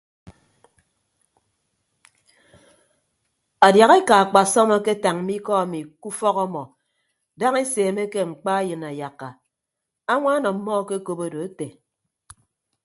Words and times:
Adiahaeka 3.65 4.13
akpasọm 4.23 4.69
aketañ 4.77 5.15
mme 5.19 5.33
ikọ 5.39 5.53
emi 5.63 5.79
ke 6.01 6.07
ufọk 6.11 6.37
ọmọ 6.45 6.63
daña 7.39 7.59
eseemeke 7.65 8.19
mkpa 8.31 8.51
eyịn 8.61 8.83
ayakka 8.91 9.27
añwaan 10.11 10.43
ọmmọ 10.51 10.71
akekop 10.81 11.19
odo 11.25 11.39
ete. 11.47 11.67